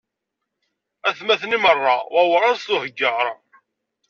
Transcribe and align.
Atmaten 1.09 1.55
imeṛṛa, 1.57 1.95
wawras 2.13 2.61
d 2.67 2.69
uheggaṛ. 2.75 3.25